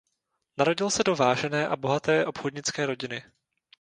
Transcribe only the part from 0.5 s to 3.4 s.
Narodil se do vážené a bohaté obchodnické rodiny.